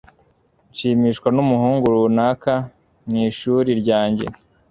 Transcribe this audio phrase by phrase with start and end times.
[0.71, 2.53] Nshimishwa numuhungu runaka
[3.07, 4.25] mwishuri ryanjye.